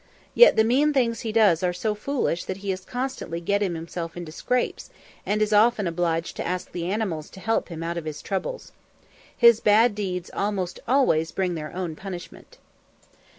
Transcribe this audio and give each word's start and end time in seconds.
Yet 0.33 0.55
the 0.55 0.63
mean 0.63 0.93
things 0.93 1.19
he 1.21 1.31
does 1.31 1.61
are 1.61 1.73
so 1.73 1.93
foolish 1.93 2.45
that 2.45 2.57
he 2.65 2.71
is 2.71 2.83
constantly 2.83 3.39
getting 3.39 3.75
himself 3.75 4.17
into 4.17 4.31
scrapes, 4.31 4.89
and 5.27 5.43
is 5.43 5.53
often 5.53 5.85
obliged 5.85 6.35
to 6.37 6.43
ask 6.43 6.71
the 6.71 6.89
animals 6.89 7.29
to 7.29 7.39
help 7.39 7.69
him 7.69 7.83
out 7.83 7.97
of 7.97 8.05
his 8.05 8.23
troubles. 8.23 8.71
His 9.37 9.59
bad 9.59 9.93
deeds 9.93 10.31
almost 10.33 10.79
always 10.87 11.31
bring 11.31 11.53
their 11.53 11.71
own 11.71 11.95
punishment. 11.95 12.57